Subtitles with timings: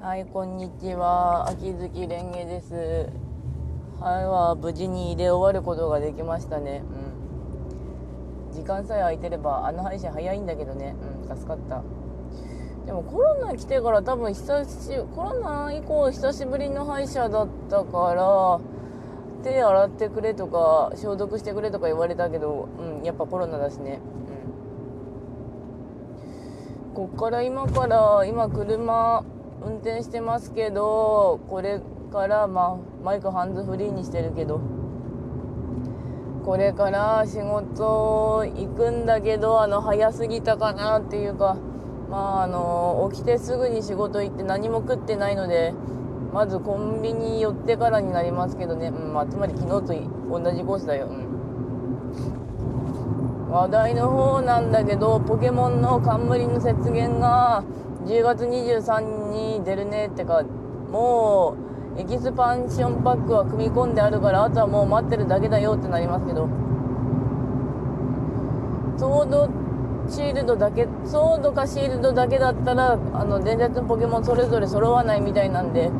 [0.00, 1.48] はい、こんにちは。
[1.48, 3.10] 秋月蓮華です。
[4.00, 6.84] はい、は無事に入れ終わることができましたね。
[8.48, 8.54] うん。
[8.54, 10.94] 時間さえ空いてれば、あの配信早いんだけどね。
[11.28, 11.82] うん、助かった。
[12.86, 14.70] でもコロナ来てから多分久し、
[15.16, 18.60] コロナ以降久しぶりの歯医者だったから、
[19.42, 23.98] 手洗ってくれとか、消毒してくれとか言われたけど、うん、やっぱコロナだしね。
[26.86, 26.94] うん。
[26.94, 29.24] こっから今から、今車、
[29.62, 31.80] 運転してますけどこれ
[32.12, 34.60] から、まあ、マイクハンズフリーにしてるけど
[36.44, 41.58] これから仕事行くんだけどあの早すぎたかなっていうか
[42.08, 45.74] まああの起きてすぐに仕事行って何も食ってないので
[46.32, 49.94] まずコンビニ寄ってからになりますけどね、うんまあ、つまり昨日と
[50.30, 57.64] 同じコースだよ、うん、話題の方なんだけどポケモンの冠の雪原が
[58.08, 60.42] 10月23に出るねってか
[60.90, 61.56] も
[61.96, 66.48] うエキスパンションパックは組み込んであるからあとはもう待ってるだけだよってなりますけど。
[68.96, 69.48] ソード
[70.08, 75.90] シールドだけソードかシールドだけだったらあの伝説のポケモンそれぞれ揃わないみたいなんで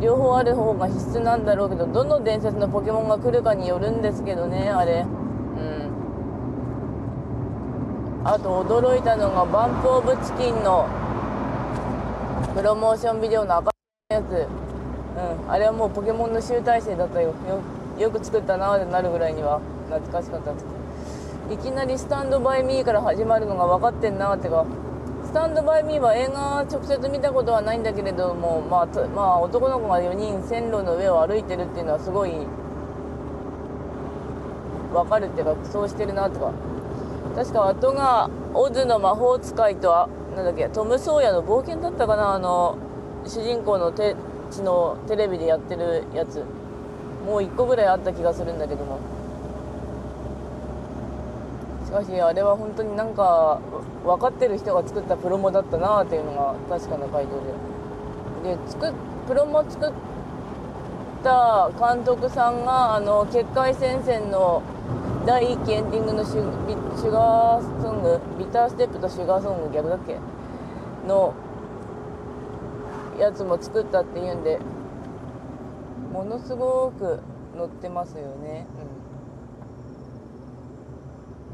[0.00, 5.06] 両方ある方が必須なんだろうけどどの伝説のポケモンが来るかによるんですけどねあれ。
[5.06, 5.92] うん。
[8.24, 10.88] あと驚いたのがバンプオブチキンの
[12.54, 13.70] プロモーションビデオの赤
[14.10, 17.28] いやつ、うん、あれはもうポケモンの集大成だったよ。
[17.48, 17.62] よ
[17.98, 19.60] よく作ったなーってなるぐらいには。
[19.88, 20.66] 懐かしかったです
[21.50, 24.66] いきなりスタンドバイミーから始まるのが分かってんなってか。
[25.24, 32.32] スタンドバイミーは映画直接見たことはないんだけれども、まあ、まあ男の子が4人線路の上を歩いてるっていうのはすごい
[34.92, 36.52] 分かるっていうかそうしてるなとか。
[37.34, 42.76] 確か後がオズの魔法使いとあなんだっけトム・ソーヤの冒険だったかなあの
[43.26, 44.16] 主人公の手
[44.50, 46.44] 血のテレビでやってるやつ。
[47.26, 48.98] もう1個ぐらいあった気がするんだけども。
[51.86, 53.60] しかしあれは本当になんか
[54.04, 57.30] 分かってる人が作ったプロモだったなっていうのが確かな回答
[58.44, 58.56] で。
[58.56, 58.92] で作
[59.26, 59.92] プロモ作っ
[61.22, 64.62] た監督さんがあの結界戦線の
[65.24, 70.18] 第1期エンディングのシュビシュガーソングビターステップとシュガーソング逆だっけ
[71.06, 71.32] の
[73.20, 74.58] やつも作ったっていうんで
[76.12, 77.20] ものすごく
[77.56, 78.66] 載ってますよね。
[78.74, 78.78] う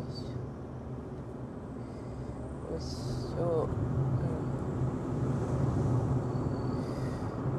[0.00, 0.04] ん。
[0.04, 2.74] よいしょ。
[2.74, 3.68] よいしょ、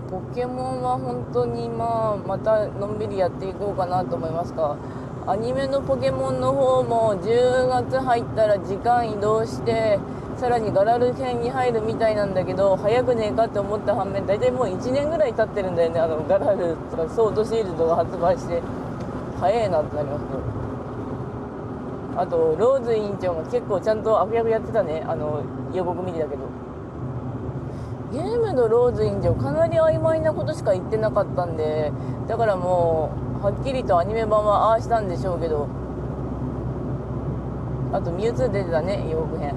[0.06, 4.78] うん、ポケモンは本当にまあまたのんびりやっていこうかなと思いますか
[5.28, 10.00] アニメのポケモンの方も10月入ったら時間移動して
[10.38, 18.62] さらにガラル編に入るみたいなんだけど早くねえかって思った反面大体もう1年ぐらい経ってるんだよねあのガラルとかソードシールドが発売して。
[19.40, 20.40] 早いなってなりますけど
[22.22, 25.04] あとローズ委員長が結構ちゃんと悪役やってたね。
[25.06, 25.44] あの
[25.74, 26.44] 予告見てたけど。
[28.14, 31.92] ゲームのローズ委員長かなり曖昧なことしか言ってなかったんで
[32.30, 35.68] だからもうはっきりとアニメ版はああしたんでしょうけど。
[37.94, 39.54] あとミュウツー出てたね予告編。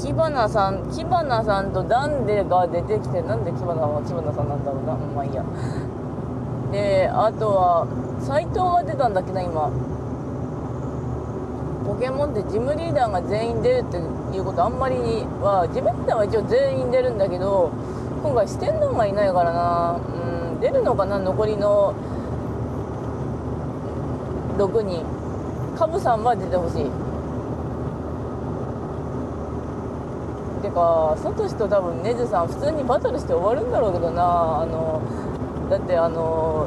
[0.00, 4.94] キバナさんキバナさんとダンデが出てきてなんでキバナはキバナさんなんだろうな。
[4.94, 5.42] うんまあいいや。
[6.70, 7.88] であとは
[8.22, 9.68] 斎藤が出たんだっけな今。
[11.84, 14.94] ポケモンってジムリーダーが全員出るっていうことあんまり
[15.42, 17.70] はジムリーダーは一応全員出るんだけど
[18.22, 19.98] 今回四天王がいないからな。
[19.98, 20.25] うん。
[20.60, 21.18] 出るのかな？
[21.18, 21.94] 残りの
[24.58, 25.04] 6人。
[25.78, 26.90] カブさんは出てほしい。
[30.62, 34.62] てかサトシと多分ネズさん普通にバトルして終わるんだろうけどな。
[34.62, 35.02] あの
[35.70, 36.66] だってあの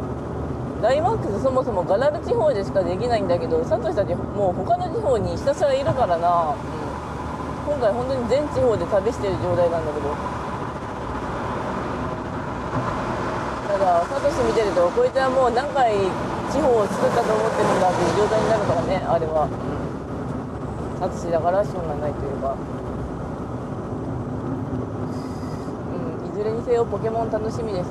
[0.82, 10.49] ダイマックスそもそもガラル地方でしかできないんだけどサトシたちもう他の地方にひたすらいるからな、うん、今回本当に全地方で旅してる状態なんだけど。
[13.90, 15.98] サトシ見てるとこいつはもう何回
[16.54, 22.56] 地方を作ったと思ってるんだっていう状態になるからねあれは、うん、サトシだからしょうがないというか。
[25.90, 27.90] うんいずれにせよポケモン楽しみです。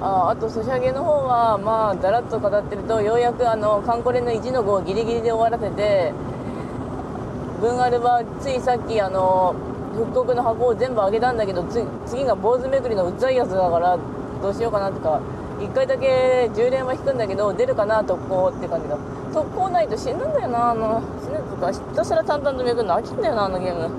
[0.00, 6.12] ああとソシャゲの方はまあだらっと語ってるとようやくあのカンコレの1の5をギリギリで終わらせて
[7.60, 9.56] 文アルはついさっきあの
[9.98, 11.64] 復刻の箱を全部あげたんだけど
[12.06, 13.98] 次が坊主めくりのうっざいやつだから
[14.40, 15.20] どうしようかなとか
[15.58, 18.96] 1回だけ10連は引くんだけど出るかな特攻って感じだ。
[19.34, 23.90] 特攻ないと死ぬんだよなあの死ぬとかひたすら淡々とめくるの飽きんだよなあのゲーム。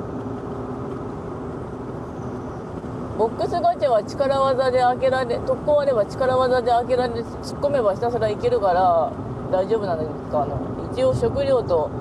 [3.18, 9.12] ボックスガチャは力技で開けられ特攻あれば力技で開けられ突っ込めばひたすらいけるから
[9.52, 10.58] 大丈夫なんですかあの
[10.94, 11.92] 一応食料と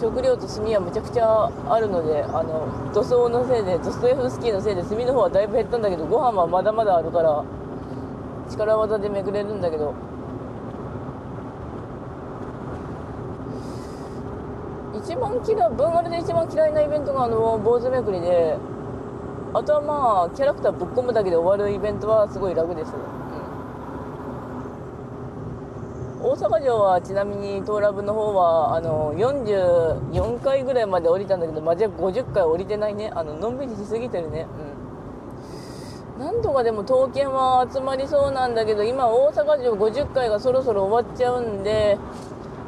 [0.00, 7.44] 食料と炭はむちゃくちゃあるのであの塗装のせいでドストエフスキーのせいで炭の方はだいぶ減ったんだけどご飯はまだまだあるから
[8.50, 9.94] 力技でめくれるんだけど。
[15.04, 18.56] 一番嫌いブンガルで一番嫌いなイベントがあの坊主めくりで
[19.52, 22.94] あとはまあキャラクターぶっ込むだけで終わるイベントはすごい楽です、ん、
[26.34, 33.12] 大阪城はちなみにトーラブの方はあの44回ぐらいまで降りたんだけどマジで50回降りてないね。
[33.14, 34.48] あののんびりしすぎてるね。
[36.18, 36.26] うん。
[36.26, 41.98] なんとかでも刀剣は集まりそうなんだけど今大阪城50回がそろそろ終わっちゃうんで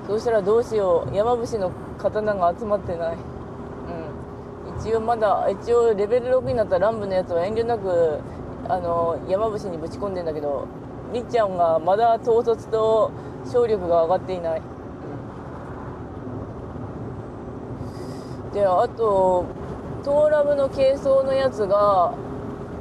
[0.06, 1.16] そしたらどうしよう。
[1.16, 3.16] 山伏の刀が集まってない。
[3.16, 4.78] うん。
[4.78, 8.20] 一応まだ一応レベル6になった乱舞のやつは遠慮なく
[8.68, 10.68] あの山伏にぶち込んでんだけど
[11.12, 13.10] みっちゃんがまだ統率と
[13.46, 14.62] 勝力が上がっていない、
[18.52, 19.44] であと
[20.04, 22.12] トーラブの軽装のやつが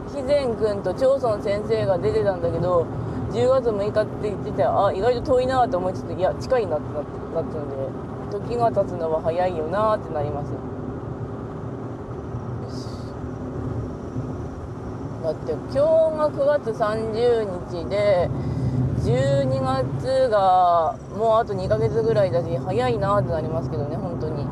[0.07, 2.85] 肥前君と長村先生が出てたんだけど
[3.31, 7.75] 10月6日って言っててあ意外と遠いなと思いつついや近いなってなってなったので
[8.31, 10.51] 時が経つのは早いよなってなります。
[15.23, 18.29] だって今日が9月30日で
[19.05, 24.43] 12月がもうあと2ヶ月ぐらいだし早いなってなりますけどね本当に。
[24.43, 24.47] う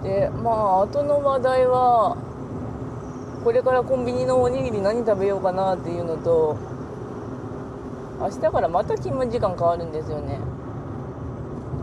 [0.00, 0.02] ん。
[0.04, 2.16] でまあ後の話題は
[3.44, 6.56] これからコンビニのおにぎり何食べようかなっていうのと
[8.20, 10.38] 明日からまた勤務時間変わるんですよね。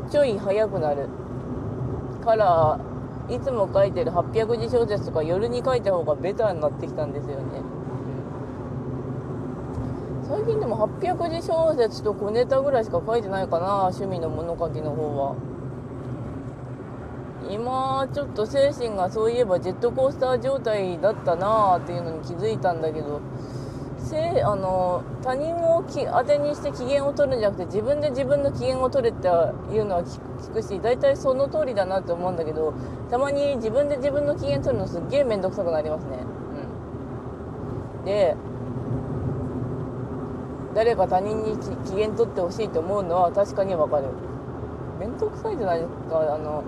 [0.09, 1.09] ちょい早くなる。
[2.23, 2.79] から
[3.29, 7.98] いつも書いてる800字小説とか夜に書いた方がベターになってきたんですよね、うん、
[10.29, 15.35] 最近でも800字小説と小ネタぐらいしか書いてないかな趣味の物書きの方は
[17.49, 23.21] 今ちょっと精神がそういえばジェットコースター状態だったなーっていうのに気づいたんだけど
[23.97, 32.75] せあの他人をき当てにして機嫌を取るんじゃなくて自分で自分の機嫌を取れっていうのは聞くし大体その通りだなって思うんだけど
[33.09, 36.19] たまに自分で自分の機嫌取るのすっげえ面倒くさくなりますね。
[37.97, 38.35] うん、で
[40.75, 44.05] 誰か他人に機嫌取ってほしいと思うのは確かにわかる。
[44.99, 46.19] 面倒くさいじゃないですか。
[46.19, 46.63] あの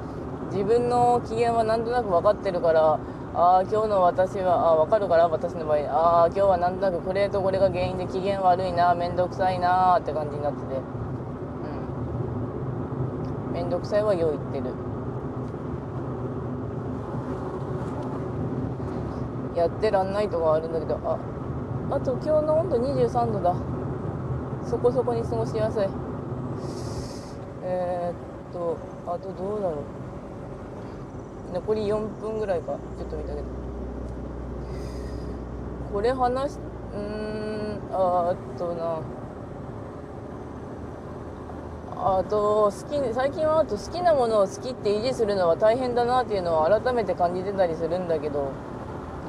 [0.52, 3.00] 自分の機嫌はなんとなく分かってるから
[3.34, 5.78] ああ今日の私はあ分かるから私の場合。
[5.90, 10.66] ああ今日はなんとなくこれとこれが原因で機嫌悪いな面倒くさいなって感じになってて。
[13.48, 13.54] うん。
[13.54, 14.76] 面倒くさいはよう言ってる。
[19.56, 21.00] やってらんないとかあるんだけど。
[21.06, 21.18] あ
[21.92, 23.54] あと今日の温度23度だ。
[24.66, 25.84] そこそこに過ごしやすい。
[27.64, 28.78] えー、っと
[29.08, 29.84] あとどうだろ
[31.52, 31.54] う。
[31.54, 32.78] 残り4分ぐらいか。
[32.98, 33.48] ちょっと見たけど。
[35.94, 36.60] これ話し
[36.94, 39.00] うんああとな。
[42.04, 48.52] あと好き最近はあと好きなものを好きって維持するのは大変だなっていうのは改めて感じてたりするんだけど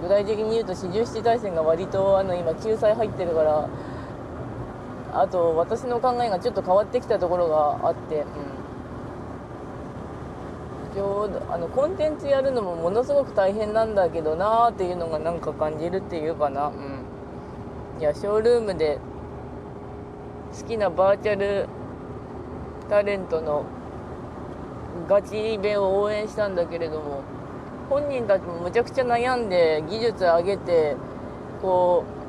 [0.00, 3.68] 具体的に言うと四十七大戦が割とあの今救済入ってるから
[5.12, 8.24] あと私の考えがちょっと変わってきたところがあって、うん。
[10.94, 16.68] ちょうどあのコンテンツやるのもものすごく大変なんだけどなーっていうのがなんか感じるっていうかな。
[16.68, 17.04] うん。
[18.00, 18.98] いやショールームで
[20.58, 21.68] 好きなバーチャル
[22.88, 23.64] タレントの
[25.08, 27.22] ガチイベを応援したんだけれども
[27.88, 30.96] 本人たちもむちゃくちゃ悩んで技術上げて
[31.60, 32.21] こう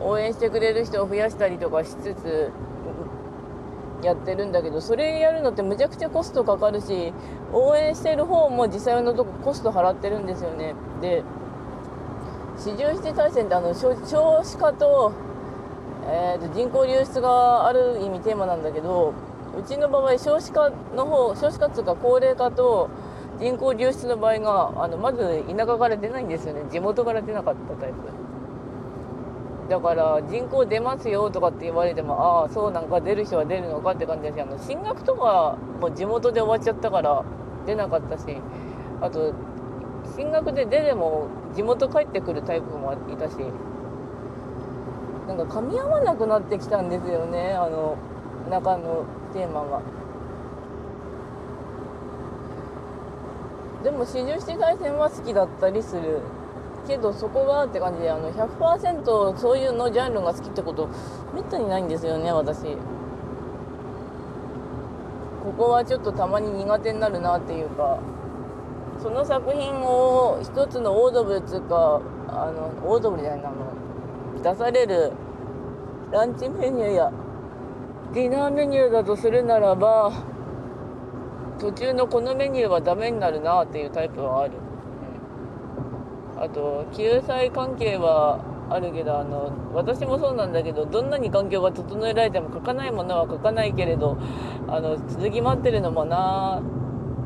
[0.00, 2.50] 応援してくれる人を増やしたりとかしつつ
[4.02, 7.12] やってるんだけどそれやるのってむちゃくちゃコストかかるし
[7.52, 11.22] 応援してる方も実際のとこコスト払ってるんですよねで
[12.56, 15.12] 四十七大戦ってあの少子化と,、
[16.06, 19.12] えー、と人口流出がある意味テーマなんだけど
[19.58, 22.88] うちの場合少子化の方少子化っていうか高齢化と
[23.38, 28.29] 人口流出の場合があのまず田舎から出ないんですよね地元から出なかったタイプ。
[29.70, 37.24] だから人口出ますよとかって言われてもああそうなんか出る人は出るのかって感じだしあの進学とかも地元で終わっちゃったから
[37.66, 38.24] 出なかったし
[39.00, 39.32] あと
[40.16, 43.36] 進学で出ても地元帰ってくるタイプもいたし
[45.28, 47.96] なんか噛み合わなくなってきたんですよねあの
[48.50, 49.82] 中のテーマが。
[53.84, 56.20] でも四十七回戦は好きだったりする
[56.86, 60.88] けどそこがって感じであの100%そういうのジャンルが好きってこと
[61.34, 62.76] めったにないんですよね私。
[65.42, 67.98] ここはちょっとたまに苦手になるなっていうか。
[69.02, 75.12] その作品を一つのオードブルつうかあのオードブルじゃないなあの出される
[76.12, 77.12] ランチメニューや
[78.12, 80.12] ディナーメニューだとするならば
[81.58, 84.52] 途中のこのメニューはダメになるなっていうタイプはある、
[86.40, 94.16] あと救済関係はあるけどあの私もそうなんだけどどんなに環境が整えられても書かないものは書かないけれど
[94.66, 96.62] あの続き待ってるのもな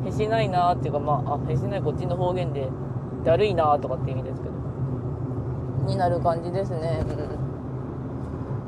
[0.05, 2.67] へしないなっていうかまああへしないこっちの方言で
[3.23, 4.55] だるいなとかって意味ですけど。
[5.85, 7.05] になる感じですね、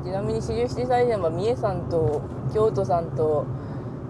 [0.00, 2.22] ん、ちなみに四十七歳戦は三重さんと
[2.54, 3.44] 京都さんと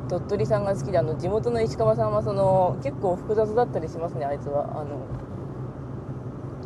[0.08, 4.78] 鳥取さんが好きであの地元の石川さんはその結構複雑だったりしますねあいつは。
[4.78, 5.00] あの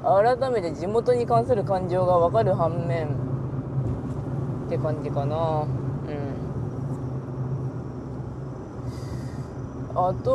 [0.03, 3.07] 改めて地元に関する感情が分かる反面
[4.67, 5.37] って感じかな。
[5.37, 6.43] うん。
[9.95, 10.31] あと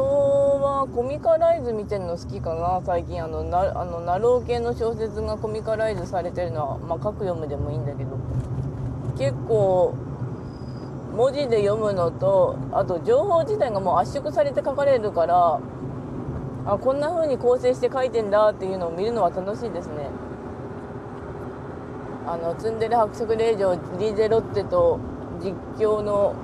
[0.62, 2.82] はコミカライズ見てるの好きかな。
[2.86, 8.12] 最近あのなあのナロー系の小説がコミカライズされてるのはまあ書く読むでもいいんだけど。
[9.18, 9.96] 結構
[11.16, 15.60] 文字で読むのとあと情報自体がもう圧縮されて書かれるから
[16.68, 20.10] あこんな風に構成して書いてんだっていうのを見るのは楽しいですね。
[22.28, 25.00] あのツンデレ伯爵令嬢リーゼロッテと
[25.40, 26.36] 実況の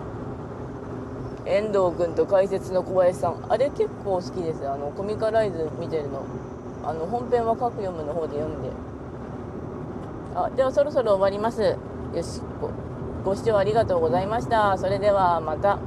[1.45, 3.45] 遠藤君と解説の小林さん。
[3.49, 4.65] あれ結構好きです。
[4.65, 6.23] あのコミカライズ見てるの。
[6.85, 8.69] あの本編は各読むの方で読んで。
[10.35, 11.61] あではそろそろ終わります。
[11.61, 12.41] よし
[13.25, 14.77] ご視聴ありがとうございました。
[14.77, 15.79] それではまた。